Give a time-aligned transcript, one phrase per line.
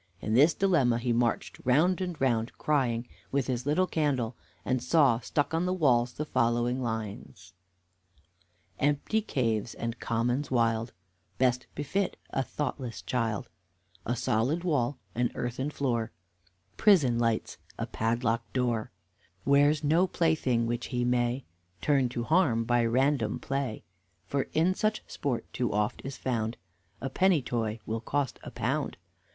[0.19, 4.35] In this dilemma he marched round and round, crying, with his little candle,
[4.65, 7.53] and saw stuck on the walls the following lines:
[8.79, 10.91] "Empty caves and commons wild
[11.37, 13.47] Best befit a thoughtless child,
[14.03, 16.11] A solid wall, an earthen floor,
[16.77, 18.89] Prison lights, a padlock'd door,
[19.43, 21.45] Where's no plaything which he may
[21.79, 23.83] Turn to harm by random play,
[24.25, 26.57] For in such sport too oft is found
[27.01, 28.97] A penny toy will cost a pound.